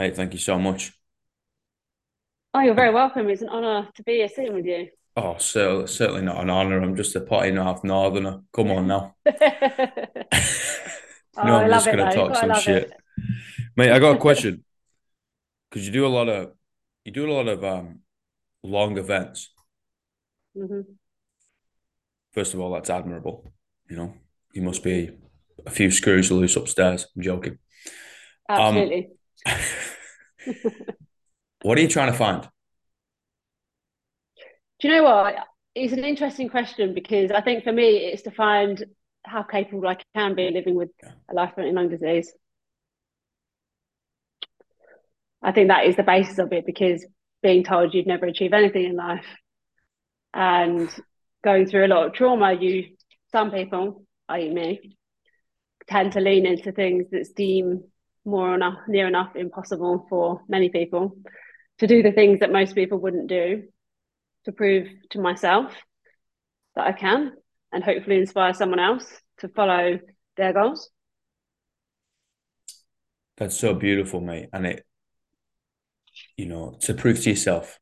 [0.00, 0.92] Mate, thank you so much.
[2.54, 3.28] Oh, you're very welcome.
[3.28, 4.88] It's an honour to be here sitting with you.
[5.14, 6.80] Oh, so certainly not an honour.
[6.80, 8.40] I'm just a potty half northerner.
[8.54, 9.14] Come on now.
[11.36, 12.82] Oh, No, I I'm just gonna talk some love it.
[12.82, 12.92] shit.
[13.76, 14.64] Mate, I got a question.
[15.68, 16.52] Because you do a lot of
[17.04, 18.00] you do a lot of um
[18.62, 19.50] long events.
[20.54, 21.00] hmm
[22.32, 23.52] First of all, that's admirable.
[23.88, 24.14] You know,
[24.54, 25.10] you must be
[25.66, 27.06] a few screws loose upstairs.
[27.14, 27.58] I'm joking.
[28.48, 29.10] Um, Absolutely.
[31.62, 32.48] what are you trying to find?
[34.80, 35.34] Do you know what?
[35.74, 38.82] It's an interesting question because I think for me, it's to find
[39.24, 40.90] how capable I can be living with
[41.30, 42.32] a life-threatening lung disease.
[45.42, 47.06] I think that is the basis of it because
[47.42, 49.26] being told you'd never achieve anything in life
[50.34, 50.90] and
[51.42, 52.96] going through a lot of trauma, you,
[53.32, 54.50] some people, i.e.
[54.50, 54.96] me,
[55.88, 57.84] tend to lean into things that seem
[58.24, 61.16] more enough, near enough impossible for many people
[61.78, 63.64] to do the things that most people wouldn't do
[64.44, 65.72] to prove to myself
[66.76, 67.32] that I can
[67.72, 69.06] and hopefully inspire someone else
[69.38, 69.98] to follow
[70.36, 70.90] their goals.
[73.36, 74.48] That's so beautiful, mate.
[74.52, 74.86] And it,
[76.36, 77.78] you know, to prove to yourself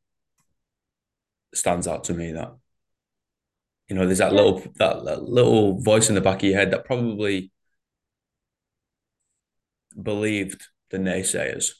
[1.53, 2.55] stands out to me that,
[3.89, 4.37] you know, there's that Yeah.
[4.37, 7.51] little that, that little voice in the back of your head that probably
[10.01, 11.71] believed the naysayers.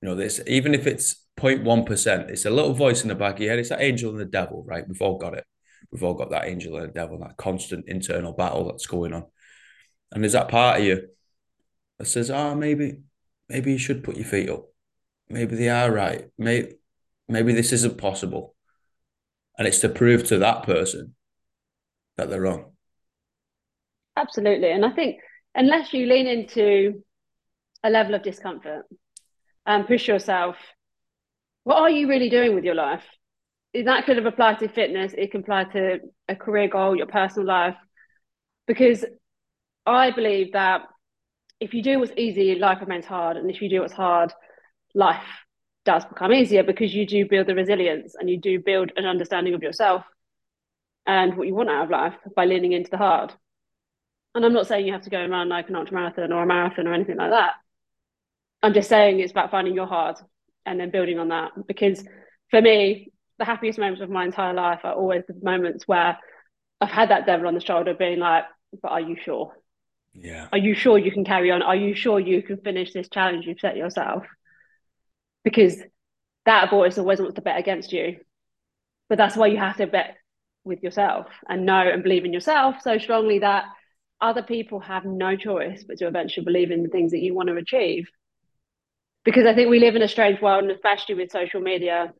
[0.00, 3.40] You know, this even if it's 0.1%, it's a little voice in the back of
[3.40, 3.58] your head.
[3.58, 4.86] It's that angel and the devil, right?
[4.86, 5.44] We've all got it.
[5.90, 9.24] We've all got that angel and the devil, that constant internal battle that's going on.
[10.12, 11.08] And there's that part of you
[11.98, 13.00] that says, oh, maybe,
[13.48, 14.64] maybe you should put your feet up.
[15.28, 16.26] Maybe they are right.
[16.38, 16.74] Maybe,
[17.28, 18.54] maybe this isn't possible.
[19.58, 21.14] And it's to prove to that person
[22.16, 22.72] that they're wrong.
[24.16, 24.70] Absolutely.
[24.70, 25.20] And I think
[25.54, 27.02] unless you lean into
[27.86, 28.84] a level of discomfort
[29.64, 30.56] and push yourself,
[31.64, 33.04] what are you really doing with your life?
[33.74, 37.46] That could have applied to fitness, it can apply to a career goal, your personal
[37.46, 37.76] life.
[38.66, 39.04] Because
[39.84, 40.82] I believe that
[41.60, 43.36] if you do what's easy, life remains hard.
[43.36, 44.32] And if you do what's hard,
[44.94, 45.22] life
[45.84, 49.54] does become easier because you do build the resilience and you do build an understanding
[49.54, 50.04] of yourself
[51.06, 53.32] and what you want out of life by leaning into the hard.
[54.34, 56.42] And I'm not saying you have to go and run like an ultra marathon or
[56.42, 57.52] a marathon or anything like that.
[58.62, 60.16] I'm just saying it's about finding your hard
[60.64, 61.52] and then building on that.
[61.66, 62.04] Because
[62.50, 66.18] for me, the happiest moments of my entire life are always the moments where
[66.80, 68.44] I've had that devil on the shoulder being like,
[68.82, 69.52] but are you sure?
[70.14, 70.48] Yeah.
[70.52, 71.62] Are you sure you can carry on?
[71.62, 74.24] Are you sure you can finish this challenge you've set yourself?
[75.44, 75.80] Because
[76.46, 78.18] that voice always wants to bet against you.
[79.08, 80.16] But that's why you have to bet
[80.64, 83.64] with yourself and know and believe in yourself so strongly that
[84.20, 87.48] other people have no choice but to eventually believe in the things that you want
[87.48, 88.08] to achieve.
[89.26, 92.14] Because I think we live in a strange world, and especially with social media,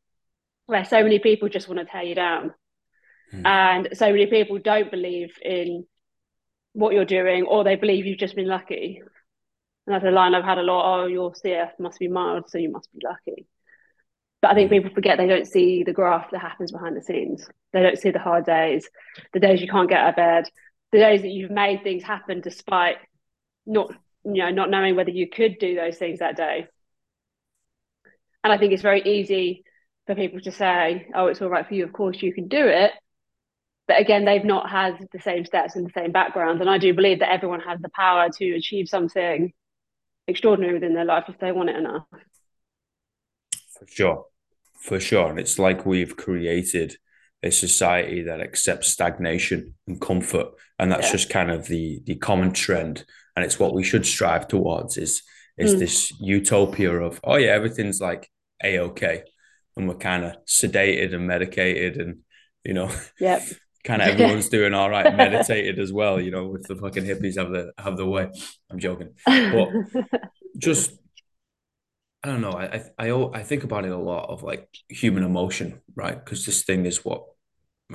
[0.67, 2.53] where so many people just want to tear you down.
[3.31, 3.47] Hmm.
[3.47, 5.87] And so many people don't believe in
[6.73, 9.01] what you're doing, or they believe you've just been lucky.
[9.87, 11.05] And that's a line I've had a lot.
[11.05, 13.47] Oh, your CF must be mild, so you must be lucky.
[14.43, 17.49] But I think people forget they don't see the graph that happens behind the scenes.
[17.73, 18.89] They don't see the hard days,
[19.33, 20.45] the days you can't get out of bed,
[20.91, 22.97] the days that you've made things happen despite
[23.65, 23.93] not,
[24.25, 26.67] you know, not knowing whether you could do those things that day.
[28.47, 29.65] And I think it's very easy
[30.07, 31.83] for people to say, "Oh, it's all right for you.
[31.83, 32.93] Of course, you can do it."
[33.89, 36.61] But again, they've not had the same steps and the same background.
[36.61, 39.53] And I do believe that everyone has the power to achieve something
[40.29, 42.05] extraordinary within their life if they want it enough.
[43.77, 44.27] For sure.
[44.79, 45.29] For sure.
[45.31, 46.99] And it's like we've created
[47.43, 50.49] a society that accepts stagnation and comfort.
[50.79, 51.13] And that's Yeah.
[51.15, 53.05] just kind of the the common trend.
[53.35, 55.25] And it's what we should strive towards is
[55.59, 55.79] is Mm.
[55.79, 58.31] this utopia of, oh yeah, everything's like
[58.63, 59.23] a-okay.
[59.77, 62.19] And we're kind of sedated and medicated and
[62.65, 62.91] you know,
[63.21, 63.43] Yep.
[63.85, 67.39] kind of everyone's doing all right, meditated as well, you know, with the fucking hippies
[67.39, 68.29] have the have the way.
[68.71, 69.11] I'm joking.
[69.25, 69.69] But
[70.59, 70.93] just
[72.23, 72.53] I don't know.
[72.53, 76.23] I I I, think about it a lot of like human emotion, right?
[76.23, 77.23] Because this thing is what,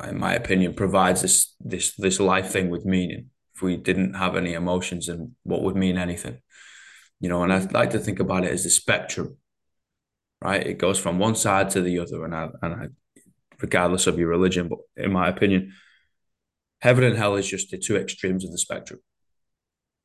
[0.08, 3.30] in my opinion, provides this this this life thing with meaning.
[3.56, 6.40] If we didn't have any emotions, then what would mean anything?
[7.19, 7.75] You know, and I mm-hmm.
[7.75, 9.36] like to think about it as the spectrum,
[10.42, 10.66] right?
[10.66, 12.88] It goes from one side to the other, and I and I,
[13.62, 15.74] regardless of your religion, but in my opinion,
[16.82, 19.00] heaven and hell is just the two extremes of the spectrum,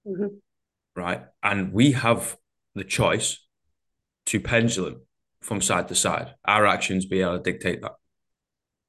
[0.06, 0.40] Mhm.
[0.94, 1.22] right?
[1.42, 2.36] And we have
[2.74, 3.38] the choice
[4.26, 5.06] to pendulum
[5.40, 6.34] from side to side.
[6.44, 7.92] Our actions be able to dictate that.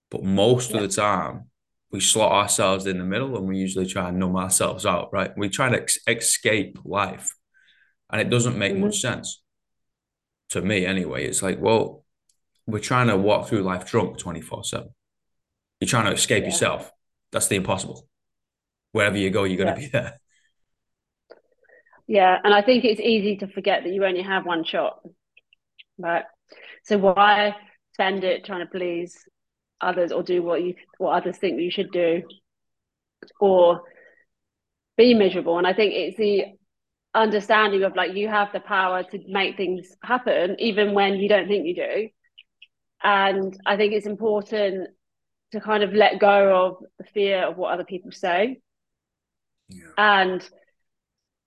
[0.10, 0.78] But most Yeah.
[0.78, 1.50] of the time,
[1.92, 5.32] we slot ourselves in the middle and we usually try and numb ourselves out, right?
[5.38, 7.34] We try to ex- escape life
[8.10, 8.80] and it doesn't make Mhm.
[8.80, 9.42] much sense.
[10.50, 11.26] To me anyway.
[11.26, 12.04] It's like, well,
[12.66, 14.90] we're trying to walk through life drunk 24 7.
[15.80, 16.50] You're trying to escape yeah.
[16.50, 16.92] yourself.
[17.32, 18.08] That's the impossible.
[18.92, 19.88] Wherever you go, you're going to yeah.
[19.88, 20.20] be there.
[22.08, 22.38] Yeah.
[22.44, 25.00] And I think it's easy to forget that you only have one shot.
[25.98, 26.24] Right.
[26.84, 27.56] So why
[27.94, 29.18] spend it trying to please
[29.82, 32.24] others or do what you what others think you should do
[33.40, 33.82] or
[34.96, 35.58] be miserable?
[35.58, 36.46] And I think it's the
[37.14, 41.48] understanding of like you have the power to make things happen even when you don't
[41.48, 42.10] think you do.
[43.04, 44.90] And i think it's important
[45.52, 48.60] to kind of let go of the fear of what other people say.
[49.70, 49.92] Yeah.
[49.98, 50.50] and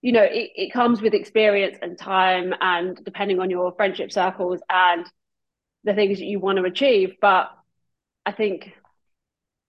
[0.02, 4.60] you know it, it comes with experience and time and depending on your friendship circles
[4.68, 5.06] and
[5.84, 7.14] the things that you want to achieve.
[7.20, 7.50] But
[8.26, 8.74] i think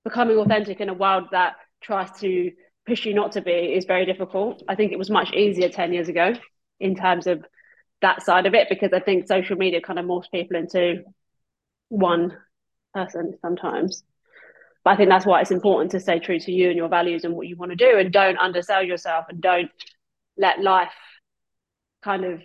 [0.04, 2.52] becoming authentic in a world that tries to
[2.92, 5.94] push you not to be is very difficult i think it was much easier 10
[5.94, 6.34] years ago
[6.80, 7.44] in terms of
[8.02, 11.04] that side of it because i think social media kind of morphs people into
[11.92, 12.38] one
[12.94, 14.04] person sometimes.
[14.84, 17.24] But I think that's why it's important to stay true to you and your values
[17.24, 19.70] and what you want to do and don't undersell yourself and don't
[20.38, 20.92] let life
[22.02, 22.42] kind of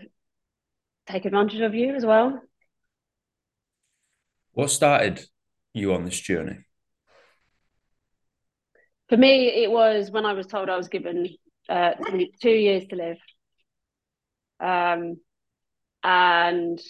[1.06, 2.42] take advantage of you as well.
[4.52, 5.24] What started
[5.72, 6.65] you on this journey?
[9.08, 11.28] For me, it was when I was told I was given
[11.68, 11.92] uh,
[12.40, 13.18] two years to live.
[14.58, 15.18] Um,
[16.02, 16.80] and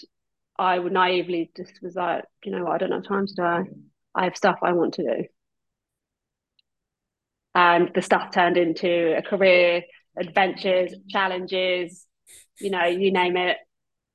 [0.58, 3.64] I would naively just was like, you know I don't have time to die.
[4.14, 5.24] I have stuff I want to do.
[7.54, 9.82] And the stuff turned into a career,
[10.18, 12.06] adventures, challenges,
[12.60, 13.56] you know, you name it,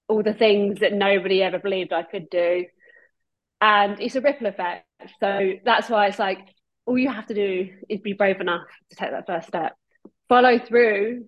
[0.07, 2.65] all the things that nobody ever believed I could do.
[3.59, 4.85] And it's a ripple effect.
[5.19, 6.39] So that's why it's like
[6.85, 9.75] all you have to do is be brave enough to take that first step.
[10.27, 11.25] Follow through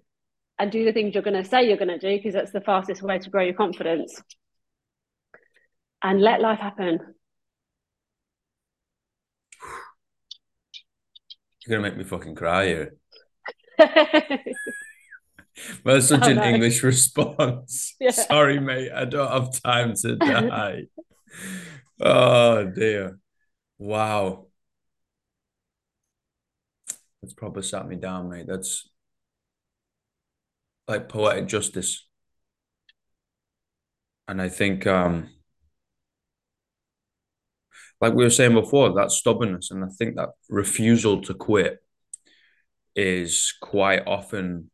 [0.60, 2.62] and do the things you're going to say you're going to do because that's the
[2.62, 4.22] fastest way to grow your confidence
[6.04, 7.00] and let life happen.
[11.66, 12.96] You're gonna make me fucking cry here.
[15.86, 16.44] That's such oh, an no.
[16.44, 17.96] English response.
[18.00, 18.12] Yeah.
[18.12, 18.92] Sorry, mate.
[18.94, 20.88] I don't have time to die.
[22.02, 23.18] oh dear.
[23.78, 24.48] Wow.
[27.24, 28.48] That's probably sat me down, mate.
[28.50, 28.90] That's
[30.90, 32.06] like poetic justice.
[34.28, 35.30] And I think um
[38.02, 41.78] like we were saying before, that stubbornness and I think that refusal to quit
[42.94, 44.70] is quite often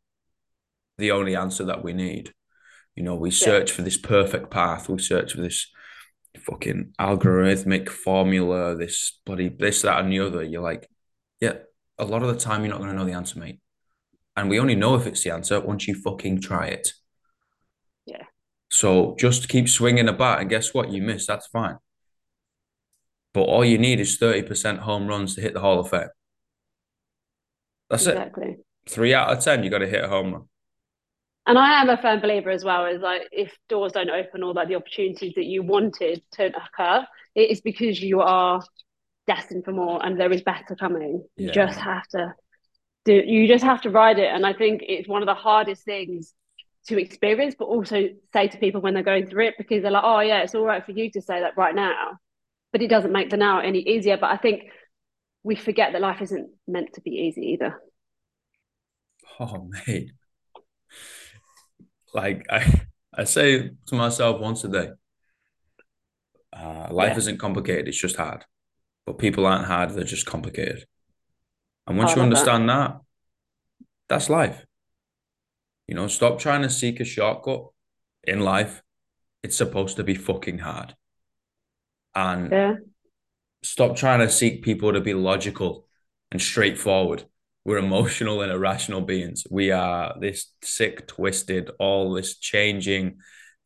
[0.98, 2.34] the only answer that we need.
[2.96, 3.76] You know, we search yeah.
[3.76, 5.68] for this perfect path, we search for this
[6.40, 10.42] fucking algorithmic formula, this bloody this, that, and the other.
[10.42, 10.90] You're like,
[11.40, 11.58] yeah,
[12.00, 13.60] a lot of the time you're not going to know the answer, mate.
[14.36, 16.94] And we only know if it's the answer once you fucking try it.
[18.06, 18.24] Yeah.
[18.70, 20.92] So just keep swinging the bat, and guess what?
[20.92, 21.28] You miss.
[21.28, 21.78] That's fine.
[23.34, 26.08] But all you need is 30% home runs to hit the Hall of Fame.
[27.90, 28.58] That's exactly.
[28.60, 28.66] it.
[28.88, 30.44] Three out of 10, you got to hit a home run.
[31.46, 34.54] And I am a firm believer as well, is like if doors don't open or
[34.54, 37.06] like the opportunities that you wanted to occur,
[37.36, 38.62] it is because you are
[39.36, 41.24] destined for more and there is better coming.
[41.38, 42.34] You just have to
[43.06, 44.30] do you just have to ride it.
[44.34, 46.34] And I think it's one of the hardest things
[46.88, 50.04] to experience, but also say to people when they're going through it because they're like,
[50.06, 52.18] oh yeah, it's all right for you to say that right now
[52.72, 54.18] but it doesn't make the now any easier.
[54.18, 54.64] But I think
[55.44, 57.82] we forget that life isn't meant to be easy either.
[59.40, 60.12] Oh, mate.
[62.14, 62.82] Like I,
[63.14, 64.90] I say to myself once a day,
[66.52, 67.18] uh, life yeah.
[67.18, 68.44] isn't complicated, it's just hard.
[69.06, 70.86] But people aren't hard, they're just complicated.
[71.88, 72.92] And once you understand that.
[72.92, 73.02] that,
[74.08, 74.66] that's life.
[75.88, 77.68] You know, stop trying to seek a shortcut
[78.24, 78.84] in life.
[79.42, 80.96] It's supposed to be fucking hard
[82.16, 82.76] and yeah.
[83.64, 85.86] stop trying to seek people to be logical
[86.32, 87.26] and straightforward.
[87.66, 89.46] We're emotional and irrational beings.
[89.50, 93.18] We are this sick, twisted, all this changing,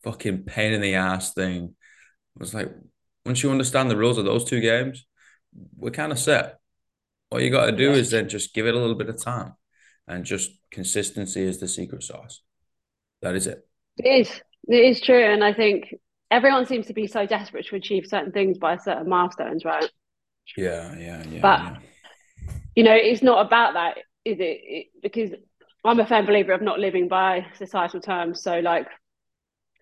[0.03, 1.75] fucking pain in the ass thing.
[2.39, 2.71] It's like
[3.25, 5.05] once you understand the rules of those two games,
[5.77, 6.59] we're kind of set.
[7.31, 9.53] All you got to do is then just give it a little bit of time,
[10.07, 12.41] and just consistency is the secret sauce.
[13.21, 13.67] That is it.
[13.97, 14.41] It is.
[14.67, 15.93] It is true, and I think
[16.31, 19.89] everyone seems to be so desperate to achieve certain things by certain milestones, right?
[20.57, 21.41] Yeah, yeah, yeah.
[21.41, 21.77] But yeah.
[22.75, 24.59] you know, it's not about that, is it?
[24.63, 24.87] it?
[25.01, 25.31] Because
[25.85, 28.41] I'm a firm believer of not living by societal terms.
[28.41, 28.87] So, like,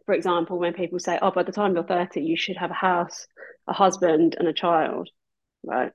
[0.06, 2.76] for example, when people say, "Oh, by the time you're 30, you should have a
[2.76, 3.28] house,
[3.68, 5.10] a husband, and a child,"
[5.64, 5.92] right?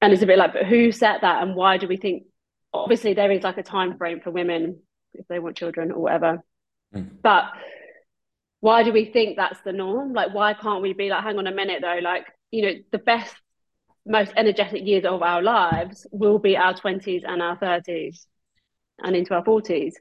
[0.00, 2.24] And it's a bit like, but who set that, and why do we think?
[2.72, 4.80] Obviously, there is like a time frame for women
[5.14, 6.42] if they want children or whatever.
[6.94, 7.10] Mm.
[7.22, 7.44] But
[8.60, 10.12] why do we think that's the norm?
[10.12, 11.98] Like, why can't we be like, hang on a minute though?
[12.02, 13.34] Like, you know, the best,
[14.06, 18.26] most energetic years of our lives will be our 20s and our 30s
[18.98, 19.94] and into our 40s.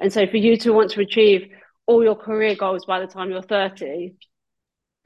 [0.00, 1.48] And so for you to want to achieve
[1.86, 4.14] all your career goals by the time you're 30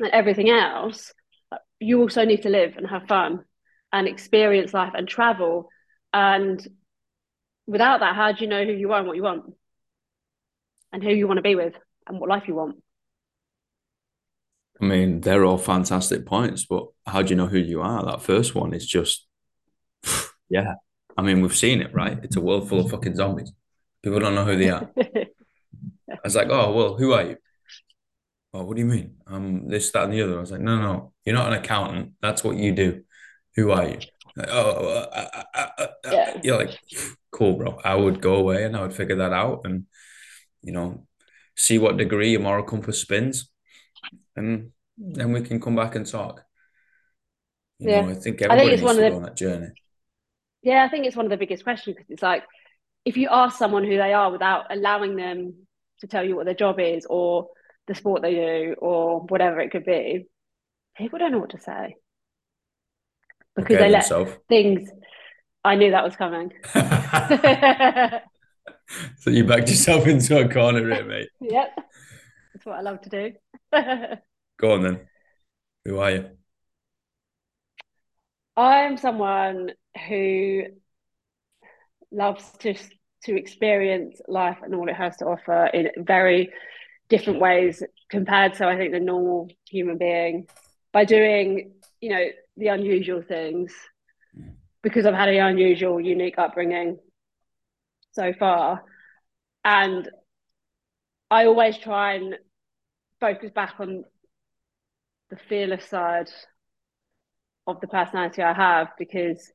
[0.00, 1.12] and everything else,
[1.80, 3.44] you also need to live and have fun
[3.92, 5.68] and experience life and travel.
[6.12, 6.66] And
[7.66, 9.54] without that, how do you know who you are and what you want?
[10.92, 11.75] And who you want to be with
[12.06, 12.76] and what life you want?
[14.80, 18.04] I mean, they're all fantastic points, but how do you know who you are?
[18.04, 19.26] That first one is just,
[20.49, 20.75] yeah.
[21.16, 22.18] I mean, we've seen it, right?
[22.23, 23.52] It's a world full of fucking zombies.
[24.02, 24.88] People don't know who they are.
[24.99, 27.37] I was like, oh, well, who are you?
[28.58, 29.14] Oh, what do you mean?
[29.28, 30.36] Um, this, that, and the other.
[30.36, 32.14] I was like, no, no, you're not an accountant.
[32.20, 33.02] That's what you do.
[33.54, 33.98] Who are you?
[34.36, 36.40] Like, oh, uh, uh, uh, uh, uh yeah.
[36.42, 36.76] you're like,
[37.30, 37.80] cool, bro.
[37.84, 39.84] I would go away and I would figure that out and,
[40.62, 41.06] you know,
[41.56, 43.48] see what degree your moral compass spins
[44.34, 46.42] and then we can come back and talk.
[47.78, 49.16] You yeah, know, I think everybody I think it's needs one to of the, go
[49.16, 49.68] on that journey.
[50.62, 52.44] Yeah, I think it's one of the biggest questions because it's like
[53.04, 55.54] if you ask someone who they are without allowing them
[56.00, 57.48] to tell you what their job is or
[57.88, 60.26] the sport they do or whatever it could be,
[60.97, 61.97] people don't know what to say
[63.57, 64.09] because okay, they let
[64.49, 64.88] things.
[65.64, 66.52] I knew that was coming.
[69.18, 71.28] so you backed yourself into a corner, here, mate.
[71.40, 71.75] yep,
[72.54, 73.33] that's what I love to do.
[74.61, 75.00] Go on then.
[75.85, 76.30] Who are you?
[78.57, 79.73] I'm someone
[80.09, 80.64] who
[82.11, 82.75] loves to
[83.25, 86.50] to experience life and all it has to offer in very
[87.08, 90.46] different ways compared to I think the normal human being
[90.92, 92.24] by doing you know
[92.56, 93.72] the unusual things.
[94.82, 96.98] Because I've had an unusual unique upbringing
[98.12, 98.84] so far.
[99.64, 100.08] And
[101.30, 102.36] I always try and
[103.20, 104.04] focus back on
[105.30, 106.30] the fearless side
[107.66, 109.52] of the personality I have because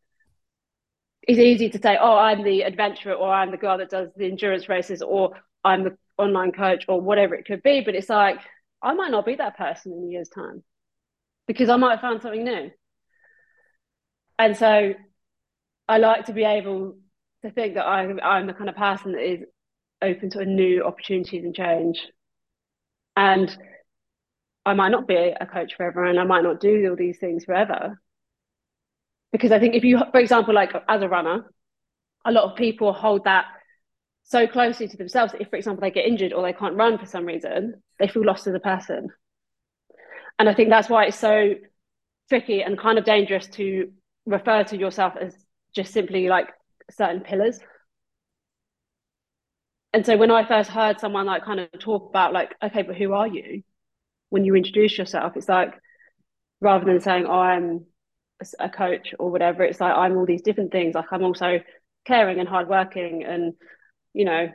[1.24, 4.26] it's easy to say, oh, I'm the adventurer or I'm the girl that does the
[4.26, 5.32] endurance races or
[5.64, 7.82] I'm the online coach or whatever it could be.
[7.82, 8.40] But it's like,
[8.82, 10.64] I might not be that person in a year's time
[11.48, 12.72] because I might have found something new.
[14.40, 14.94] And so
[15.88, 16.98] I like to be able
[17.44, 19.42] to think that I'm, I'm the kind of person that is
[20.02, 22.02] open to new opportunities and change.
[23.16, 23.56] And
[24.66, 27.46] I might not be a coach forever and I might not do all these things
[27.46, 28.00] forever.
[29.32, 31.46] Because I think if you, for example, like as a runner,
[32.26, 33.46] a lot of people hold that
[34.24, 36.98] so closely to themselves that if, for example, they get injured or they can't run
[36.98, 39.10] for some reason, they feel lost as a person.
[40.40, 41.56] And I think that's why it's so
[42.30, 43.92] tricky and kind of dangerous to
[44.26, 45.36] refer to yourself as
[45.76, 46.48] just simply like
[46.92, 47.60] certain pillars.
[49.94, 52.96] And so when I first heard someone like kind of talk about like, okay, but
[52.96, 53.64] who are you?
[54.34, 55.76] when you introduce yourself, it's like
[56.60, 57.86] rather than saying, oh, I'm
[58.60, 60.96] a coach or whatever, it's like I'm all these different things.
[60.96, 61.60] Like I'm also
[62.04, 63.54] caring and hardworking and,
[64.14, 64.50] you know,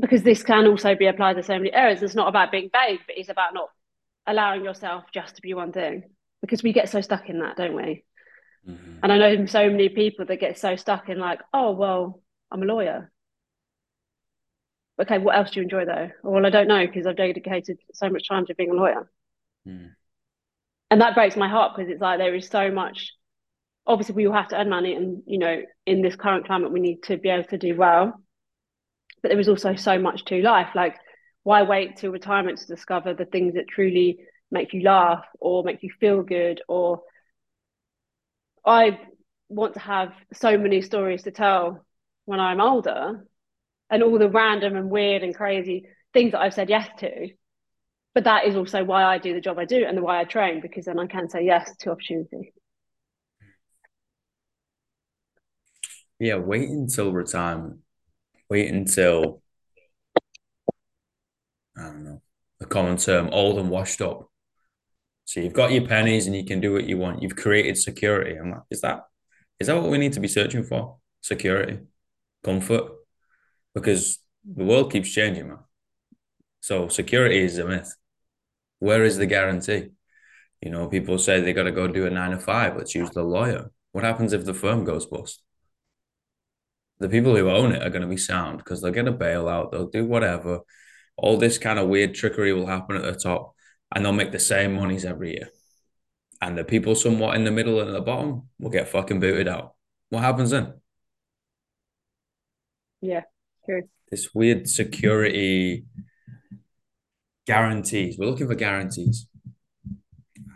[0.00, 2.02] because this can also be applied to so many areas.
[2.02, 3.68] It's not about being vague, but it's about not
[4.26, 6.04] allowing yourself just to be one thing
[6.40, 8.04] because we get so stuck in that, don't we?
[8.68, 8.98] Mm-hmm.
[9.02, 12.20] And I know so many people that get so stuck in like, oh, well,
[12.50, 13.10] I'm a lawyer
[15.00, 16.10] okay, what else do you enjoy though?
[16.22, 19.10] Well, I don't know because I've dedicated so much time to being a lawyer.
[19.66, 19.90] Mm.
[20.90, 23.12] And that breaks my heart because it's like there is so much.
[23.86, 26.80] Obviously, we all have to earn money, and you know, in this current climate, we
[26.80, 28.22] need to be able to do well.
[29.22, 30.68] But there is also so much to life.
[30.74, 30.96] Like,
[31.42, 34.20] why wait till retirement to discover the things that truly
[34.50, 36.60] make you laugh or make you feel good?
[36.68, 37.02] Or
[38.64, 39.00] I
[39.48, 41.84] want to have so many stories to tell
[42.26, 43.26] when I'm older
[43.90, 47.28] and all the random and weird and crazy things that I've said yes to.
[48.14, 50.24] But that is also why I do the job I do and the why I
[50.24, 52.52] train, because then I can say yes to opportunity.
[56.18, 57.78] Yeah, wait until retirement.
[58.50, 59.42] Wait until
[61.76, 62.22] I don't know
[62.58, 64.30] the common term, old and washed up.
[65.24, 67.22] So you've got your pennies and you can do what you want.
[67.22, 68.36] You've created security.
[68.36, 69.04] I'm like, is that
[69.60, 70.96] is that what we need to be searching for?
[71.20, 71.80] Security,
[72.44, 72.92] comfort
[73.74, 75.58] because the world keeps changing, man.
[76.60, 77.94] So security is a myth.
[78.78, 79.88] Where is the guarantee?
[80.60, 82.76] You know, people say they got to go do a nine to five.
[82.76, 83.70] Let's use the lawyer.
[83.92, 85.42] What happens if the firm goes bust?
[87.00, 89.70] The people who own it are going to be sound because they'll get a bailout.
[89.70, 90.60] They'll do whatever.
[91.16, 93.54] All this kind of weird trickery will happen at the top,
[93.94, 95.48] and they'll make the same monies every year.
[96.40, 99.48] And the people somewhat in the middle and at the bottom will get fucking booted
[99.48, 99.74] out.
[100.10, 100.74] What happens then?
[103.00, 103.22] Yeah.
[103.64, 103.82] True.
[104.10, 105.84] This weird security
[107.48, 108.18] Guarantees.
[108.18, 109.26] We're looking for guarantees.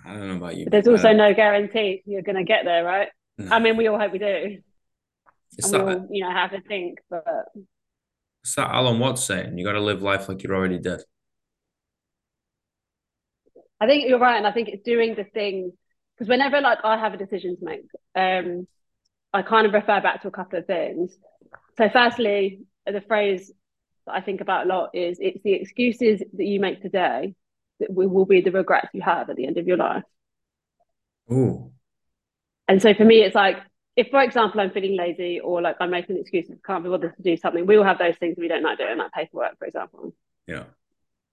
[0.05, 0.67] I don't know about you.
[0.67, 3.09] But there's also uh, no guarantee you're going to get there, right?
[3.39, 3.51] No.
[3.51, 4.59] I mean, we all hope we do.
[5.59, 7.25] It's and that, you know, have to think, but
[8.43, 11.01] it's that Alan Watts saying, you got to live life like you're already dead.
[13.81, 15.73] I think you're right, and I think it's doing the things
[16.17, 17.83] because whenever like I have a decision to make,
[18.15, 18.67] um,
[19.33, 21.17] I kind of refer back to a couple of things.
[21.79, 23.53] So, firstly, the phrase
[24.07, 27.35] that I think about a lot is it's the excuses that you make today
[27.81, 30.05] that will be the regrets you have at the end of your life.
[31.33, 31.73] Ooh.
[32.69, 33.59] And so for me, it's like
[33.97, 37.23] if, for example, I'm feeling lazy or like I'm making excuses, can't be bothered to
[37.23, 37.67] do something.
[37.67, 40.15] We all have those things we don't like doing, like paperwork, for example.
[40.47, 40.65] Yeah.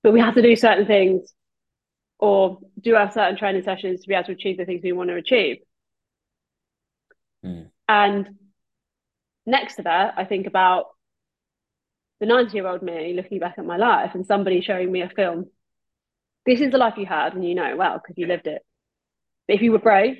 [0.03, 1.33] But we have to do certain things
[2.19, 5.09] or do our certain training sessions to be able to achieve the things we want
[5.09, 5.57] to achieve.
[7.45, 7.69] Mm.
[7.87, 8.29] And
[9.45, 10.87] next to that, I think about
[12.19, 15.09] the 90 year old me looking back at my life and somebody showing me a
[15.09, 15.45] film.
[16.45, 18.61] This is the life you had, and you know it well because you lived it.
[19.47, 20.17] But if you were brave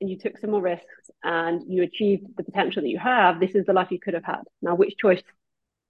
[0.00, 3.54] and you took some more risks and you achieved the potential that you have, this
[3.54, 4.42] is the life you could have had.
[4.60, 5.22] Now, which choice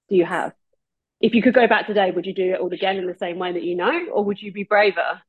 [0.09, 0.53] do you have?
[1.19, 3.39] If you could go back today, would you do it all again in the same
[3.39, 5.21] way that you know, or would you be braver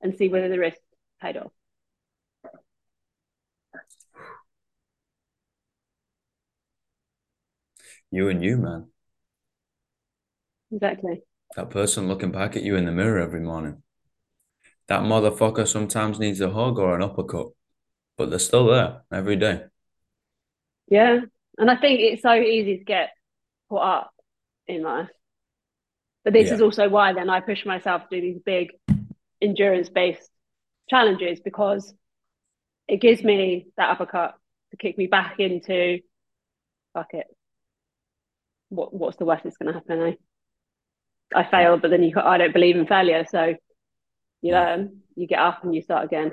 [0.00, 0.78] and see whether the risk
[1.20, 1.52] paid off?
[8.10, 8.88] You and you, man.
[10.72, 11.22] Exactly.
[11.54, 13.82] That person looking back at you in the mirror every morning.
[14.88, 17.48] That motherfucker sometimes needs a hug or an uppercut,
[18.16, 19.64] but they're still there every day.
[20.88, 21.20] Yeah.
[21.58, 23.10] And I think it's so easy to get
[23.68, 24.14] caught up
[24.66, 25.08] in life.
[26.24, 26.54] But this Yeah.
[26.54, 28.72] is also why then I push myself to do these big
[29.40, 30.30] endurance based
[30.88, 31.94] challenges because
[32.88, 34.36] it gives me that uppercut
[34.70, 36.00] to kick me back into
[36.94, 37.26] fuck it.
[38.68, 40.00] What what's the worst that's gonna happen?
[40.00, 40.14] Eh?
[41.34, 43.54] I failed, but then you I don't believe in failure, so
[44.42, 46.32] you learn, you get up and you start again.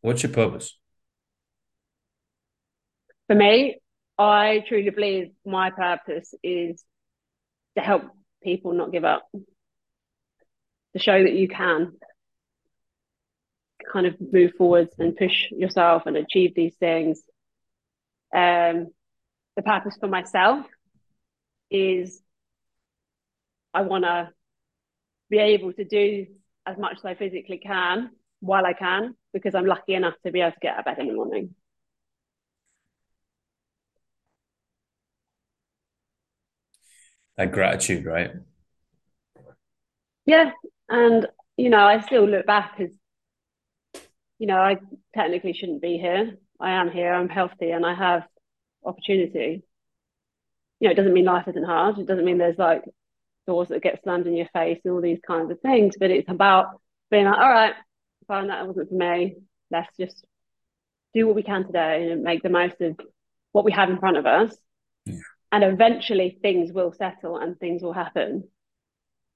[0.00, 0.76] What's your purpose?
[3.26, 3.80] For me,
[4.18, 6.82] I truly believe my purpose is
[7.76, 8.02] to help
[8.42, 11.92] people not give up, to show that you can
[13.92, 17.22] kind of move forwards and push yourself and achieve these things.
[18.34, 18.88] Um,
[19.56, 20.66] the purpose for myself
[21.70, 22.22] is
[23.72, 24.30] I want to
[25.28, 26.26] be able to do
[26.66, 28.10] as much as I physically can
[28.40, 30.98] while I can because I'm lucky enough to be able to get out of bed
[30.98, 31.54] in the morning.
[37.36, 38.32] That gratitude, right?
[40.26, 40.50] Yeah,
[40.88, 42.90] and you know, I still look back as
[44.40, 44.78] you know, I
[45.14, 46.38] technically shouldn't be here.
[46.58, 47.12] I am here.
[47.12, 48.26] I'm healthy, and I have
[48.84, 49.62] opportunity.
[50.80, 51.98] You know, it doesn't mean life isn't hard.
[51.98, 52.82] It doesn't mean there's like
[53.46, 55.96] doors that get slammed in your face and all these kinds of things.
[55.98, 57.74] But it's about being like, all right,
[58.30, 59.34] fine, that wasn't for me.
[59.72, 60.24] Let's just
[61.14, 62.96] do what we can today and make the most of
[63.50, 64.56] what we have in front of us.
[65.04, 65.16] Yeah.
[65.50, 68.44] And eventually, things will settle and things will happen,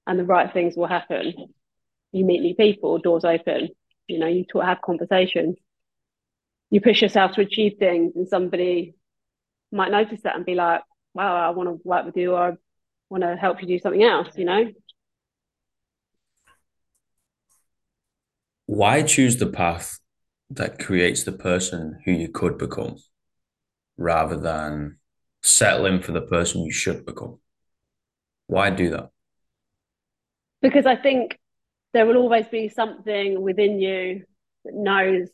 [0.07, 1.33] and the right things will happen.
[2.13, 3.69] You meet new people, doors open.
[4.07, 5.57] You know, you talk, have conversations.
[6.69, 8.95] You push yourself to achieve things, and somebody
[9.73, 12.57] might notice that and be like, "Wow, I want to work with you," or "I
[13.09, 14.71] want to help you do something else." You know,
[18.65, 19.99] Why choose the path
[20.49, 22.97] that creates the person who you could become
[23.97, 24.97] rather than
[25.41, 27.39] settling for the person you should become?
[28.47, 29.09] Why do that?
[30.65, 31.37] because I think
[31.93, 34.23] there will always be something within you
[34.63, 35.29] that knows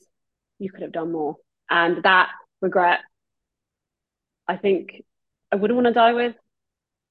[0.59, 1.37] you could have done more,
[1.69, 2.29] and that
[2.61, 2.99] regret,
[4.45, 5.03] I think,
[5.51, 6.35] I wouldn't want to die with.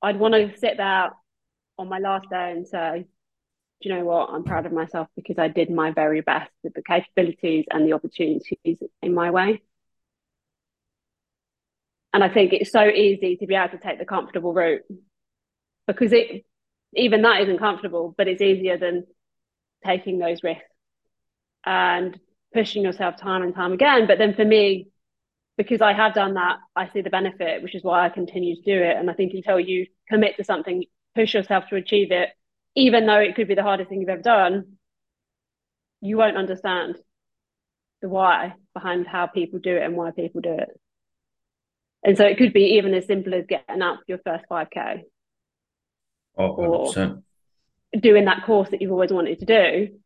[0.02, 1.12] I'd want to sit there
[1.78, 3.06] on my last day and say,
[3.80, 4.30] do you know what?
[4.30, 7.94] I'm proud of myself because I did my very best with the capabilities and the
[7.94, 9.62] opportunities in my way.
[12.12, 14.82] And I think it's so easy to be able to take the comfortable route
[15.86, 16.44] because it
[16.94, 19.06] even that isn't comfortable, but it's easier than
[19.86, 20.64] taking those risks
[21.64, 22.18] and
[22.52, 24.06] pushing yourself time and time again.
[24.06, 24.88] But then for me,
[25.56, 28.62] because I have done that, I see the benefit, which is why I continue to
[28.62, 28.96] do it.
[28.96, 32.30] And I think until you commit to something, push yourself to achieve it,
[32.80, 34.76] even though it could be the hardest thing you've ever done,
[36.00, 36.96] you won't understand
[38.02, 40.68] the why behind how people do it and why people do it.
[42.02, 45.02] And so it could be even as simple as getting up your first 5K,
[46.38, 47.22] Oh, 100%.
[48.00, 49.98] doing that course that you've always wanted to do.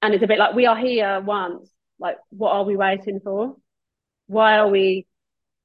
[0.00, 1.70] And it's a bit like we are here once.
[2.00, 3.54] Like, what are we waiting for?
[4.26, 5.06] Why are we,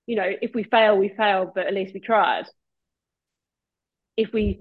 [0.06, 2.46] you know, if we fail, we fail, but at least we tried.
[4.16, 4.60] if we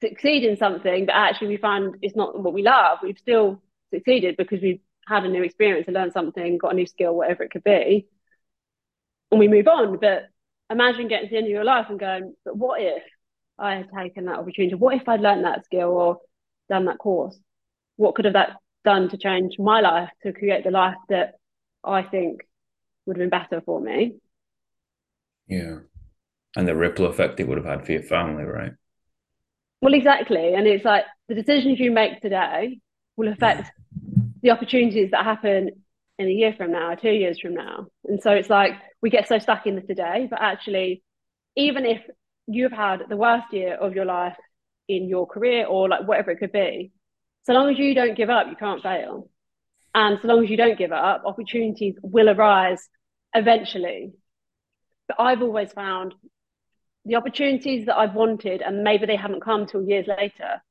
[0.00, 4.36] succeed in something, but actually we find it's not what we love, we've still succeeded
[4.36, 7.50] because we've had a new experience and learned something, got a new skill, whatever it
[7.50, 8.06] could be,
[9.30, 9.98] and we move on.
[9.98, 10.28] But
[10.70, 13.02] imagine getting to the end of your life and going, but what if
[13.58, 14.74] I had taken that opportunity?
[14.74, 16.18] What if I'd learned that skill or
[16.68, 17.38] done that course?
[17.96, 21.34] What could have that done to change my life to create the life that
[21.82, 22.40] I think
[23.06, 24.16] would have been better for me?
[25.48, 25.78] Yeah.
[26.56, 28.72] And the ripple effect it would have had for your family, right?
[29.80, 30.54] Well, exactly.
[30.54, 32.80] And it's like the decisions you make today
[33.16, 33.70] will affect
[34.42, 35.70] the opportunities that happen
[36.18, 37.86] in a year from now, two years from now.
[38.04, 41.02] And so it's like we get so stuck in the today, but actually,
[41.56, 42.00] even if
[42.46, 44.36] you've had the worst year of your life
[44.88, 46.92] in your career or like whatever it could be,
[47.44, 49.28] so long as you don't give up, you can't fail.
[49.94, 52.88] And so long as you don't give up, opportunities will arise
[53.34, 54.12] eventually.
[55.08, 56.14] But I've always found
[57.06, 60.62] the opportunities that I've wanted, and maybe they haven't come till years later,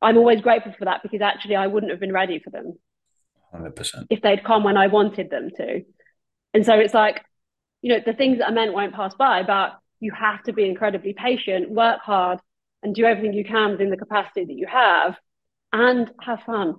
[0.00, 2.78] I'm always grateful for that because actually I wouldn't have been ready for them.
[3.52, 4.06] 100%.
[4.10, 5.84] If they'd come when I wanted them to.
[6.52, 7.24] And so it's like,
[7.82, 10.64] you know, the things that I meant won't pass by, but you have to be
[10.64, 12.38] incredibly patient, work hard,
[12.82, 15.16] and do everything you can within the capacity that you have
[15.72, 16.76] and have fun.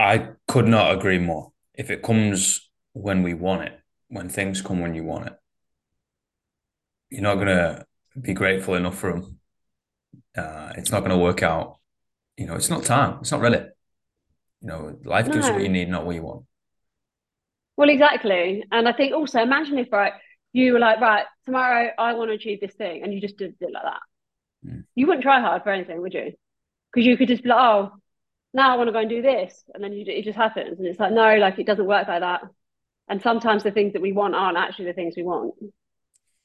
[0.00, 1.52] I could not agree more.
[1.72, 3.78] If it comes when we want it,
[4.14, 5.32] when things come when you want it,
[7.10, 7.84] you're not going to
[8.18, 9.40] be grateful enough for them.
[10.36, 11.78] Uh, it's not going to work out.
[12.36, 13.18] You know, it's not time.
[13.20, 13.64] It's not ready.
[14.60, 15.54] You know, life gives no.
[15.54, 16.44] what you need, not what you want.
[17.76, 18.64] Well, exactly.
[18.70, 20.12] And I think also imagine if right,
[20.52, 23.56] you were like, right, tomorrow I want to achieve this thing, and you just did
[23.60, 24.00] it like that.
[24.64, 24.84] Mm.
[24.94, 26.34] You wouldn't try hard for anything, would you?
[26.92, 27.90] Because you could just be like, oh,
[28.52, 30.86] now I want to go and do this, and then you, it just happens, and
[30.86, 32.42] it's like, no, like it doesn't work like that.
[33.08, 35.54] And sometimes the things that we want aren't actually the things we want,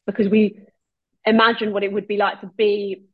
[0.05, 0.59] because we
[1.25, 3.05] imagine what it would be like to be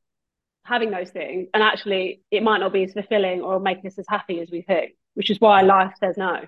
[0.63, 4.05] having those things, and actually it might not be as fulfilling or make us as
[4.09, 6.41] happy as we think, which is why life says no.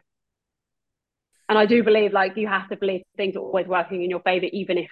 [1.49, 4.19] And I do believe, like, you have to believe things are always working in your
[4.21, 4.89] favor, even if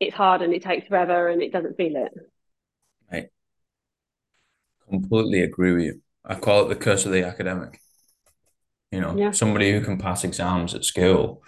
[0.00, 2.12] it's hard and it takes forever and it doesn't feel it.
[3.10, 3.28] Right.
[4.88, 6.02] Completely agree with you.
[6.24, 7.80] I call it the curse of the academic.
[8.92, 9.30] You know, yeah.
[9.32, 11.42] somebody who can pass exams at school,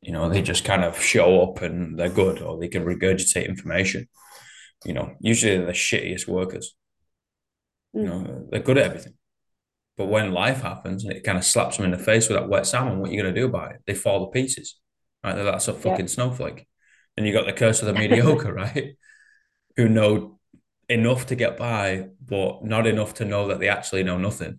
[0.00, 3.48] you know, they just kind of show up and they're good or they can regurgitate
[3.48, 4.08] information.
[4.84, 6.74] You know, usually they're the shittiest workers.
[7.94, 8.00] Mm.
[8.00, 9.14] You know, they're good at everything.
[9.96, 12.48] But when life happens and it kind of slaps them in the face with that
[12.48, 13.82] wet salmon, what are you going to do about it?
[13.86, 14.80] They fall to pieces.
[15.22, 15.34] Right?
[15.34, 16.66] That's a fucking snowflake.
[17.16, 18.96] And you got the curse of the mediocre, right?
[19.76, 20.40] Who know
[20.88, 24.58] enough to get by, but not enough to know that they actually know nothing.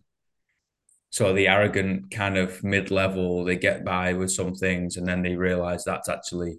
[1.14, 5.22] So the arrogant kind of mid level, they get by with some things and then
[5.22, 6.58] they realize that's actually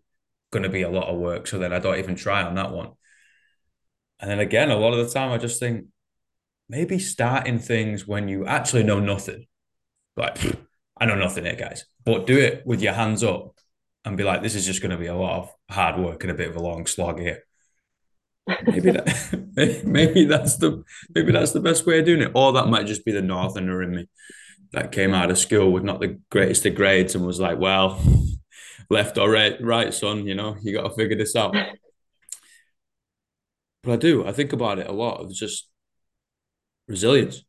[0.52, 1.48] going to be a lot of work.
[1.48, 2.92] So then I don't even try on that one.
[4.20, 5.86] And then again, a lot of the time I just think
[6.68, 9.48] maybe starting things when you actually know nothing.
[10.16, 10.38] Like,
[11.00, 13.56] I know nothing here, guys, but do it with your hands up
[14.04, 16.30] and be like, this is just going to be a lot of hard work and
[16.30, 17.42] a bit of a long slog here
[18.66, 22.68] maybe that maybe that's the maybe that's the best way of doing it or that
[22.68, 24.06] might just be the northerner in me
[24.74, 28.00] that came out of school with not the greatest of grades and was like well
[28.90, 31.54] left or right right son you know you got to figure this out
[33.82, 35.68] but i do i think about it a lot of just
[36.86, 37.42] resilience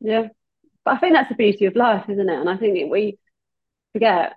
[0.00, 0.28] yeah
[0.84, 3.18] but i think that's the beauty of life isn't it and i think we
[3.92, 4.34] forget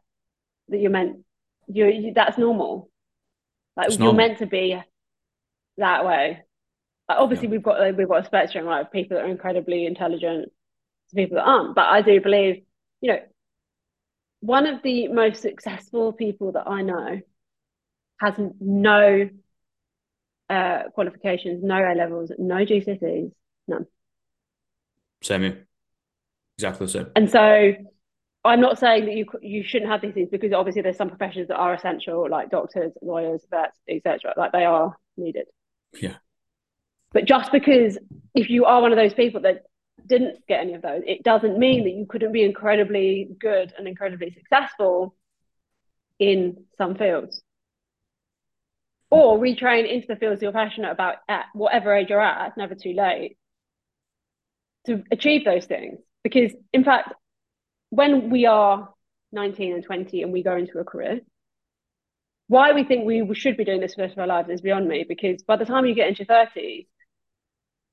[0.68, 1.20] that you're meant
[1.68, 2.90] you're you, that's normal
[3.78, 4.28] like it's you're normal.
[4.28, 4.78] meant to be
[5.78, 6.44] that way.
[7.08, 7.52] Like obviously, yeah.
[7.52, 10.52] we've got we've got a spectrum right, of people that are incredibly intelligent
[11.10, 11.76] to people that aren't.
[11.76, 12.63] But I do believe,
[13.02, 13.20] you know,
[14.39, 17.20] one of the most successful people that I know
[18.20, 19.30] has no
[20.50, 23.32] uh, qualifications, no A levels, no GCSEs,
[23.67, 23.86] none.
[25.22, 25.67] Same here.
[26.58, 27.08] Exactly the same.
[27.15, 27.74] And so
[28.43, 31.50] I'm not saying that you you shouldn't have these things because obviously there's some professions
[31.50, 34.34] that are essential, like doctors, lawyers, vets, etc.
[34.38, 35.48] Like they are needed.
[36.00, 36.15] Yeah.
[37.13, 37.98] But just because
[38.34, 39.63] if you are one of those people that
[40.08, 43.88] didn't get any of those, it doesn't mean that you couldn't be incredibly good and
[43.88, 45.15] incredibly successful
[46.20, 47.41] in some fields.
[49.10, 52.76] Or retrain into the fields you're passionate about at whatever age you're at, it's never
[52.76, 53.38] too late
[54.86, 56.00] to achieve those things.
[56.24, 57.13] Because in fact,
[57.89, 58.89] when we are
[59.32, 61.22] 19 and 20 and we go into a career,
[62.48, 64.62] why we think we should be doing this for the rest of our lives is
[64.62, 66.88] beyond me because by the time you get into your 30s,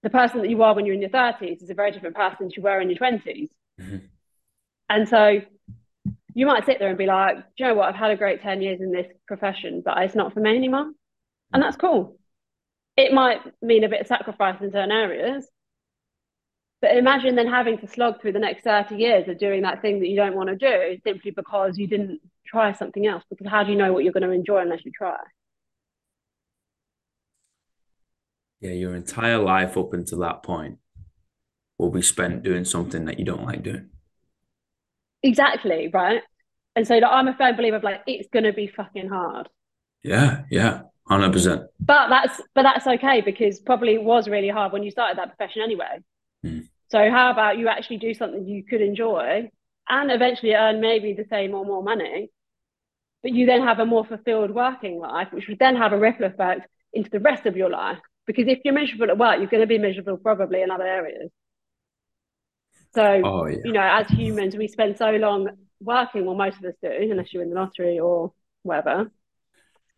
[0.05, 2.37] the person that you are when you're in your 30s is a very different person
[2.41, 3.49] than you were in your 20s.
[3.81, 3.97] Mm-hmm.
[4.91, 5.41] And so
[6.35, 7.89] you might sit there and be like, do you know what?
[7.89, 10.93] I've had a great 10 years in this profession, but it's not for me anymore.
[11.55, 12.19] And that's cool.
[12.99, 15.49] It might mean a bit of sacrifice in certain areas.
[16.83, 20.01] But imagine then having to slog through the next 30 years of doing that thing
[20.01, 23.25] that you don't want to do simply because you didn't try something else.
[23.31, 25.17] Because how do you know what you're going to enjoy unless you try?
[28.65, 30.79] Yeah, your entire life up until that point
[31.77, 33.91] will be spent doing something that you don't like doing.
[35.23, 36.23] Exactly, right?
[36.75, 39.51] And so like, I'm a firm believer of like it's gonna be fucking hard.
[40.03, 41.65] Yeah, yeah, hundred percent.
[41.79, 45.37] But that's but that's okay because probably it was really hard when you started that
[45.37, 45.99] profession anyway.
[46.43, 46.61] Hmm.
[46.91, 49.51] So how about you actually do something you could enjoy
[49.91, 52.31] and eventually earn maybe the same or more money,
[53.23, 56.25] but you then have a more fulfilled working life, which would then have a ripple
[56.25, 57.99] effect into the rest of your life.
[58.27, 61.31] Because if you're miserable at work, you're going to be miserable probably in other areas.
[62.95, 63.57] So, Oh yeah.
[63.65, 65.49] you know, as humans, we spend so long
[65.81, 68.33] working, well, most of us do, unless you win the lottery or
[68.63, 69.11] whatever,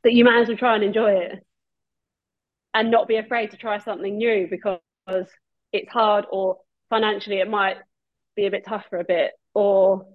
[0.02, 1.46] that you might as well try and enjoy it
[2.74, 4.80] and not be afraid to try something new because
[5.72, 6.58] it's hard or
[6.90, 7.76] financially it might
[8.34, 10.06] be a bit tough for a bit or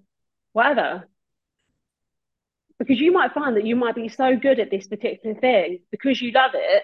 [0.54, 1.08] whatever.
[2.80, 6.22] Because you might find that you might be so good at this particular thing because
[6.22, 6.84] you love it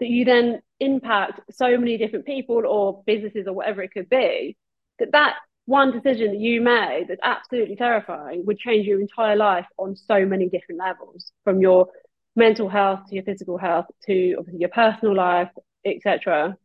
[0.00, 4.56] that you then impact so many different people or businesses or whatever it could be
[4.98, 5.36] that that
[5.66, 10.24] one decision that you made that's absolutely terrifying would change your entire life on so
[10.24, 11.88] many different levels from your
[12.36, 15.50] mental health to your physical health to obviously your personal life
[15.84, 16.56] etc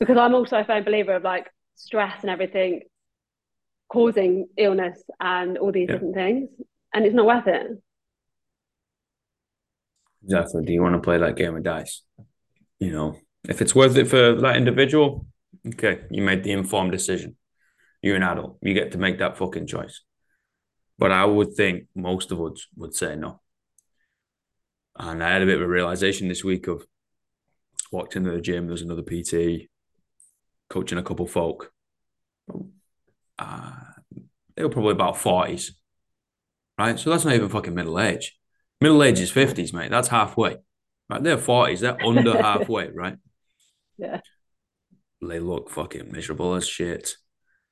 [0.00, 2.82] because i'm also a firm believer of like stress and everything
[3.88, 5.94] causing illness and all these Yeah.
[5.94, 6.50] different things
[6.92, 7.82] and it's not worth it
[10.28, 10.64] Exactly.
[10.64, 12.02] Do you want to play that game of dice?
[12.78, 13.16] You know,
[13.48, 15.26] if it's worth it for that individual,
[15.66, 17.36] okay, you made the informed decision.
[18.02, 18.58] You're an adult.
[18.60, 20.02] You get to make that fucking choice.
[20.98, 23.40] But I would think most of us would say no.
[24.96, 26.84] And I had a bit of a realization this week of
[27.90, 29.68] walked into the gym, there's another PT
[30.68, 31.72] coaching a couple folk.
[33.38, 33.72] Uh,
[34.54, 35.72] they were probably about 40s.
[36.78, 36.98] Right?
[36.98, 38.37] So that's not even fucking middle age.
[38.80, 39.90] Middle age is 50s, mate.
[39.90, 40.56] That's halfway.
[41.08, 41.22] Right?
[41.22, 41.80] They're 40s.
[41.80, 43.16] They're under halfway, right?
[43.96, 44.20] yeah
[45.20, 47.14] They look fucking miserable as shit.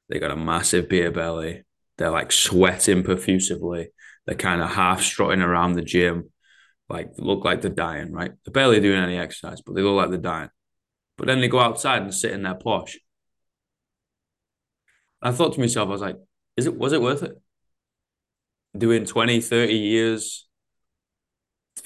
[0.08, 1.64] They got a massive beer belly.
[1.98, 3.88] They're like sweating profusively.
[4.26, 6.30] They're kind of half strutting around the gym,
[6.88, 8.32] like look like they're dying, right?
[8.44, 10.50] They're barely doing any exercise, but they look like they're dying.
[11.16, 12.96] But then they go outside and sit in their Porsche.
[15.22, 16.16] I thought to myself, I was like,
[16.56, 17.40] is it was it worth it?
[18.76, 20.45] Doing 20, 30 years,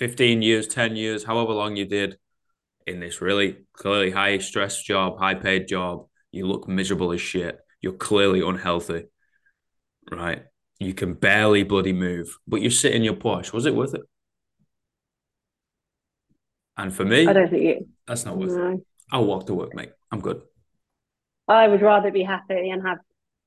[0.00, 2.16] 15 years, 10 years, however long you did
[2.86, 7.58] in this really clearly high stress job, high paid job, you look miserable as shit.
[7.82, 9.04] You're clearly unhealthy,
[10.10, 10.44] right?
[10.78, 13.52] You can barely bloody move, but you sit in your Porsche.
[13.52, 14.00] Was it worth it?
[16.78, 18.80] And for me, i don't think it that's not worth it.
[19.12, 19.92] I'll walk to work, mate.
[20.10, 20.40] I'm good.
[21.46, 22.98] I would rather be happy and have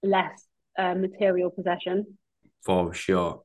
[0.04, 0.46] less
[0.78, 2.20] uh, material possession.
[2.62, 3.42] For sure.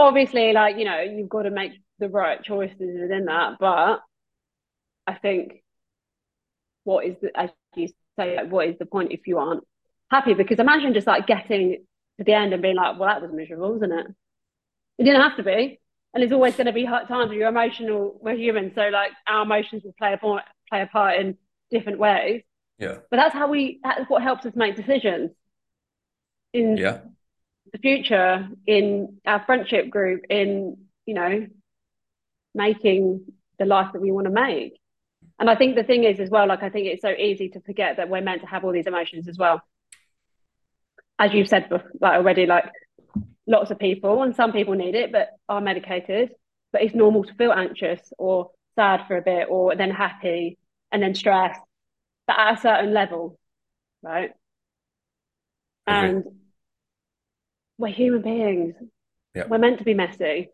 [0.00, 3.58] Obviously, like, you know, you've got to make the right choices within that.
[3.60, 4.00] But
[5.06, 5.62] I think
[6.84, 9.64] what is the, as you say, like, what is the point if you aren't
[10.10, 10.34] happy?
[10.34, 11.84] Because imagine just like getting
[12.18, 14.06] to the end and being like, well, that was miserable, wasn't it?
[14.98, 15.80] It didn't have to be.
[16.12, 18.72] And there's always going to be hard times where you're emotional, we're human.
[18.74, 21.36] So, like, our emotions will play a part, play a part in
[21.70, 22.42] different ways.
[22.78, 22.96] Yeah.
[23.10, 25.30] But that's how we, that's what helps us make decisions
[26.52, 27.00] in Yeah.
[27.72, 31.46] The future, in our friendship group, in, you know,
[32.54, 34.80] making the life that we want to make.
[35.38, 37.60] And I think the thing is, as well, like, I think it's so easy to
[37.60, 39.62] forget that we're meant to have all these emotions as well.
[41.18, 42.70] As you've said bef- like already, like,
[43.46, 46.30] lots of people, and some people need it, but are medicated.
[46.72, 50.58] But it's normal to feel anxious or sad for a bit, or then happy
[50.92, 51.60] and then stressed,
[52.26, 53.38] but at a certain level,
[54.02, 54.32] right?
[55.86, 56.24] And
[57.80, 58.74] we're human beings.
[59.34, 59.46] Yeah.
[59.48, 60.50] We're meant to be messy.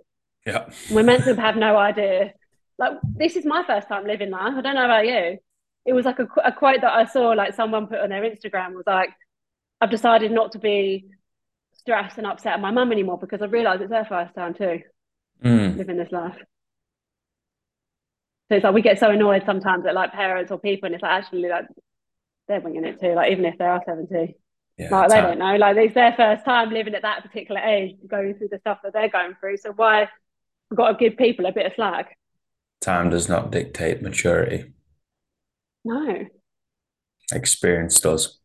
[0.46, 0.70] Yeah.
[0.90, 2.32] We're meant to have no idea.
[2.78, 4.54] Like this is my first time living life.
[4.56, 5.38] I don't know about you.
[5.84, 8.74] It was like a, a quote that I saw, like someone put on their Instagram
[8.74, 9.10] was like,
[9.80, 11.06] "I've decided not to be
[11.72, 14.80] stressed and upset at my mum anymore because I realised it's her first time too
[15.44, 15.76] Mm.
[15.76, 16.36] living this life."
[18.48, 21.02] So it's like we get so annoyed sometimes at like parents or people, and it's
[21.02, 21.66] like actually like
[22.46, 23.14] they're winging it too.
[23.14, 24.36] Like even if they are seventy,
[24.78, 24.90] Yeah.
[24.90, 25.56] like they don't know.
[25.56, 28.92] Like it's their first time living at that particular age, going through the stuff that
[28.92, 29.56] they're going through.
[29.56, 30.08] So why
[30.70, 32.16] we've got to give people a bit of slack?
[32.82, 34.72] time does not dictate maturity.
[35.84, 36.26] No,
[37.32, 38.38] Experience does.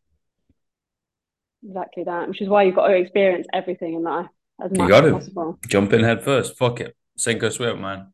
[1.64, 2.28] exactly that.
[2.28, 4.26] Which is why you've got to experience everything in life
[4.60, 5.58] as You much got as possible.
[5.68, 6.56] Jump in head first.
[6.58, 6.96] Fuck it.
[7.16, 8.12] sink or swim, man.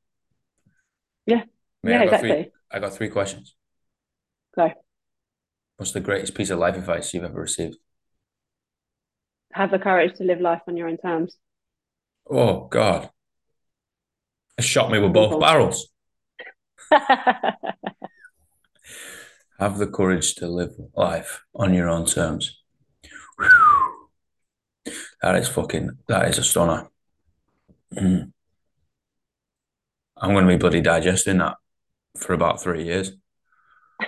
[1.25, 1.43] Yeah.
[1.83, 2.31] Mate, yeah, I got exactly.
[2.31, 2.51] three.
[2.73, 3.55] I got three questions.
[4.57, 4.71] Go.
[5.77, 7.77] What's the greatest piece of life advice you've ever received?
[9.53, 11.37] Have the courage to live life on your own terms.
[12.29, 13.11] Oh God.
[14.59, 15.89] It shot me with both barrels.
[19.59, 22.61] Have the courage to live life on your own terms.
[25.21, 26.89] That is fucking, that is a stunner.
[27.93, 28.33] Mm.
[30.17, 31.57] I'm going to be bloody digesting that
[32.17, 33.11] for about three years.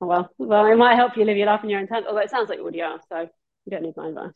[0.00, 2.06] well, well, it might help you live your life on your own terms.
[2.08, 4.32] Although it sounds like you already are, so you don't need my advice.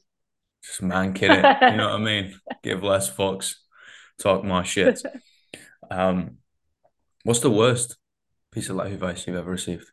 [0.65, 1.57] Just man kid it.
[1.71, 2.35] You know what I mean?
[2.63, 3.55] Give less fucks,
[4.21, 5.01] talk more shit.
[5.91, 6.39] Um,
[7.25, 7.97] what's the worst
[8.53, 9.91] piece of life advice you've ever received?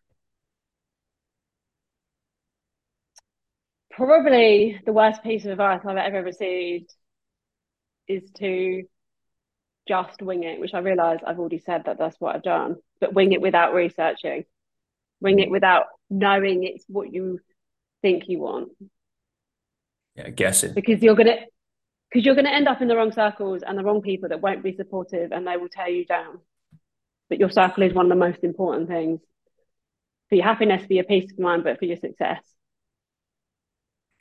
[3.91, 6.93] Probably the worst piece of advice I've ever received
[8.07, 8.83] is to
[9.87, 13.13] just wing it, which I realise I've already said that that's what I've done, but
[13.13, 14.43] wing it without researching,
[15.21, 17.39] wing it without knowing it's what you
[18.01, 18.69] think you want,
[20.15, 20.73] Yeah, guessing.
[20.73, 21.37] because you're gonna
[22.09, 24.63] because you're gonna end up in the wrong circles and the wrong people that won't
[24.63, 26.39] be supportive and they will tear you down.
[27.29, 29.19] But your circle is one of the most important things
[30.29, 32.41] for your happiness, for your peace of mind, but for your success.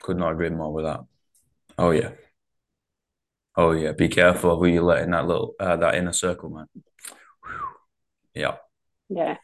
[0.01, 1.01] Could not agree more with that.
[1.77, 2.11] Oh yeah.
[3.55, 3.93] Oh yeah.
[3.93, 6.67] Be careful of who you let in that little uh, that inner circle, man.
[8.33, 8.55] Yeah.
[9.09, 9.37] Yeah.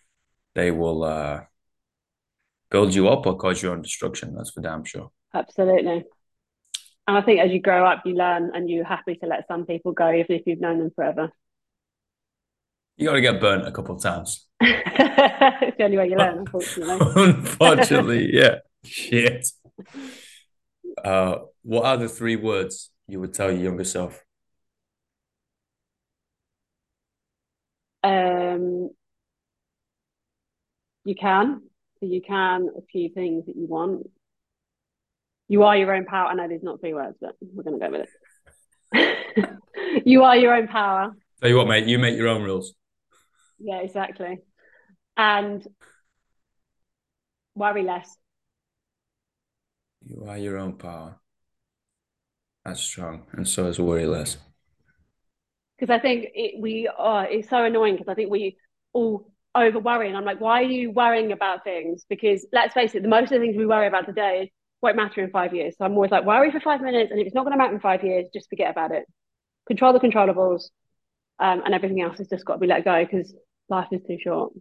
[0.54, 1.42] They will uh
[2.70, 5.12] build you up or cause your own destruction, that's for damn sure.
[5.34, 6.06] Absolutely.
[7.08, 9.66] And I think as you grow up, you learn and you're happy to let some
[9.66, 11.32] people go, even if you've known them forever.
[12.98, 14.48] You gotta get burnt a couple of times.
[14.62, 17.00] it's the only way you learn, unfortunately.
[17.16, 18.60] Unfortunately, yeah.
[18.84, 19.48] Shit.
[21.04, 24.24] Uh, what are the three words you would tell your younger self?
[28.04, 28.90] Um,
[31.06, 31.62] you can.
[32.00, 34.08] So you can achieve things that you want.
[35.52, 36.30] You are your own power.
[36.30, 38.08] I know there's not three words, but we're going to go with
[38.94, 40.04] it.
[40.06, 41.12] you are your own power.
[41.42, 42.74] Tell you what, mate, you make your own rules.
[43.60, 44.40] Yeah, exactly.
[45.18, 45.68] And
[47.54, 48.16] worry less.
[50.06, 51.20] You are your own power.
[52.64, 53.26] That's strong.
[53.34, 54.38] And so is worry less.
[55.78, 57.30] because I think it, we are.
[57.30, 58.56] It's so annoying because I think we
[58.94, 62.06] all over worry, and I'm like, why are you worrying about things?
[62.08, 64.50] Because let's face it, the most of the things we worry about today
[64.82, 65.76] won't matter in five years.
[65.78, 67.74] So I'm always like, worry for five minutes, and if it's not going to matter
[67.74, 69.06] in five years, just forget about it.
[69.68, 70.64] Control the controllables,
[71.40, 73.34] um, and everything else has just got to be let go because
[73.70, 74.54] life is too short,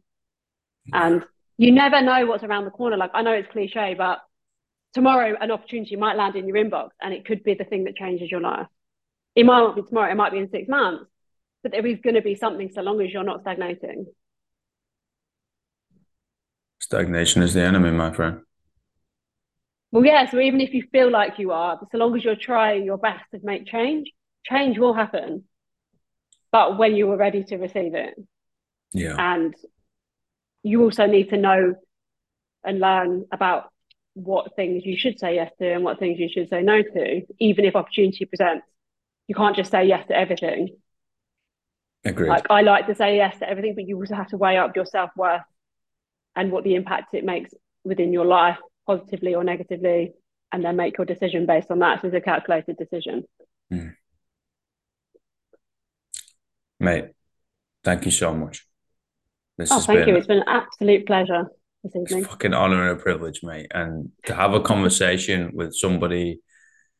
[0.92, 1.24] and
[1.56, 2.96] you never know what's around the corner.
[2.96, 4.20] Like I know it's cliche, but
[4.92, 7.96] tomorrow an opportunity might land in your inbox, and it could be the thing that
[7.96, 8.66] changes your life.
[9.34, 11.06] It might not be tomorrow, it might be in six months,
[11.62, 14.06] but there is going to be something so long as you're not stagnating.
[16.80, 18.40] Stagnation is the enemy, my friend.
[19.92, 22.84] Well, yeah, so even if you feel like you are, so long as you're trying
[22.84, 24.10] your best to make change,
[24.44, 25.44] change will happen.
[26.52, 28.14] But when you are ready to receive it,
[28.92, 29.16] Yeah.
[29.18, 29.54] and
[30.62, 31.74] you also need to know
[32.64, 33.72] and learn about
[34.14, 37.22] what things you should say yes to and what things you should say no to,
[37.38, 38.66] even if opportunity presents.
[39.26, 40.76] You can't just say yes to everything.
[42.04, 42.28] Agreed.
[42.28, 44.74] Like I like to say yes to everything, but you also have to weigh up
[44.74, 45.42] your self worth
[46.34, 47.52] and what the impact it makes
[47.84, 48.58] within your life,
[48.90, 50.12] positively or negatively,
[50.52, 52.00] and then make your decision based on that.
[52.00, 53.24] So it's a calculated decision.
[53.70, 53.88] Hmm.
[56.80, 57.06] Mate,
[57.84, 58.66] thank you so much.
[59.58, 60.16] This Oh, thank been you.
[60.16, 61.44] It's been an absolute pleasure
[61.84, 62.18] this evening.
[62.20, 63.70] it's a fucking honor and a privilege, mate.
[63.72, 66.40] And to have a conversation with somebody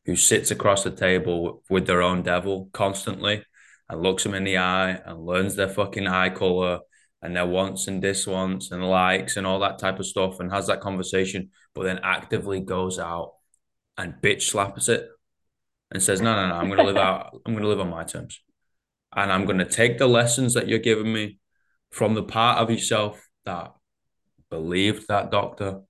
[0.05, 3.43] who sits across the table with their own devil constantly
[3.89, 6.79] and looks them in the eye and learns their fucking eye color
[7.21, 10.67] and their wants and diswants and likes and all that type of stuff and has
[10.67, 13.33] that conversation, but then actively goes out
[13.97, 15.07] and bitch slaps it
[15.91, 18.41] and says, No, no, no, I'm gonna live out, I'm gonna live on my terms.
[19.15, 21.37] And I'm gonna take the lessons that you're giving me
[21.91, 23.73] from the part of yourself that
[24.49, 25.81] believed that doctor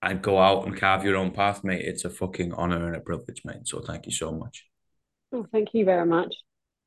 [0.00, 1.84] and go out and carve your own path, mate.
[1.84, 3.66] It's a fucking honor and a privilege, mate.
[3.66, 4.66] So thank you so much.
[5.32, 6.34] Oh, thank you very much.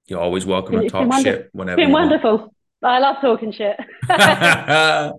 [0.07, 2.53] You're always welcome to talk wonder- shit whenever It's been you want.
[2.84, 3.77] I love talking shit.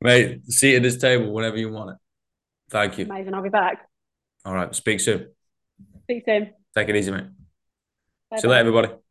[0.00, 1.96] mate, seat at this table whenever you want it.
[2.70, 3.04] Thank you.
[3.06, 3.34] Amazing.
[3.34, 3.88] I'll be back.
[4.44, 5.28] All right, speak soon.
[6.04, 6.52] Speak soon.
[6.74, 7.24] Take it easy, mate.
[8.30, 9.01] Bye See you later, everybody.